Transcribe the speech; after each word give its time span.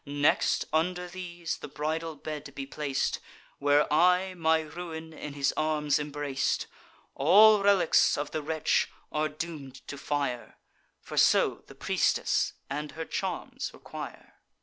Next, 0.03 0.65
under 0.73 1.07
these, 1.07 1.57
the 1.57 1.67
bridal 1.67 2.15
bed 2.15 2.51
be 2.55 2.65
plac'd, 2.65 3.19
Where 3.59 3.85
I 3.93 4.33
my 4.33 4.61
ruin 4.61 5.13
in 5.13 5.33
his 5.33 5.53
arms 5.55 5.99
embrac'd: 5.99 6.65
All 7.13 7.61
relics 7.61 8.17
of 8.17 8.31
the 8.31 8.41
wretch 8.41 8.89
are 9.11 9.29
doom'd 9.29 9.87
to 9.87 9.99
fire; 9.99 10.57
For 11.01 11.17
so 11.17 11.63
the 11.67 11.75
priestess 11.75 12.53
and 12.67 12.93
her 12.93 13.05
charms 13.05 13.69
require." 13.75 14.39